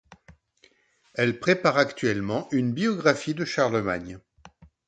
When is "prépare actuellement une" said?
1.39-2.73